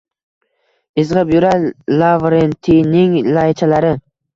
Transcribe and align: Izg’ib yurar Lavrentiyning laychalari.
Izg’ib 1.03 1.35
yurar 1.35 1.69
Lavrentiyning 2.03 3.19
laychalari. 3.33 3.99